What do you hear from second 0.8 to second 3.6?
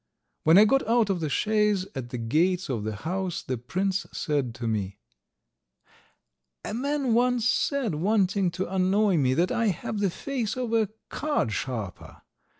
out of the chaise at the gates of the house the